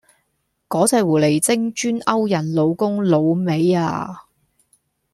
[0.67, 4.23] 個隻狐狸精專勾人老公老尾呀！